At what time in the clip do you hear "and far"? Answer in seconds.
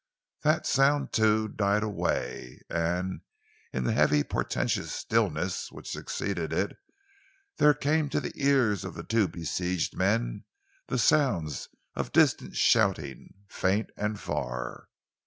13.95-14.87